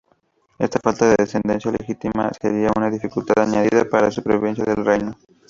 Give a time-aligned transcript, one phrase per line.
[0.57, 5.15] Esta falta de descendencia legítima sería una dificultad añadida para la supervivencia del reino.